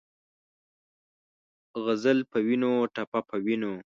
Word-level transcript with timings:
غزل 1.83 2.19
پۀ 2.29 2.37
وینو، 2.45 2.73
ټپه 2.93 3.19
پۀ 3.27 3.37
وینو 3.45 3.73